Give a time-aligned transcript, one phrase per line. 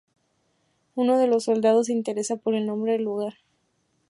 [0.95, 3.35] Uno de los soldados se interesa por el nombre del lugar.